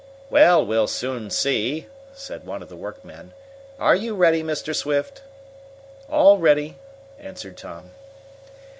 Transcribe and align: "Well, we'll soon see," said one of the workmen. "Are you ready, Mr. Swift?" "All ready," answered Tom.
"Well, 0.31 0.65
we'll 0.65 0.87
soon 0.87 1.29
see," 1.29 1.85
said 2.11 2.43
one 2.43 2.63
of 2.63 2.69
the 2.69 2.75
workmen. 2.75 3.33
"Are 3.77 3.93
you 3.95 4.15
ready, 4.15 4.41
Mr. 4.41 4.75
Swift?" 4.75 5.21
"All 6.09 6.39
ready," 6.39 6.79
answered 7.19 7.55
Tom. 7.55 7.91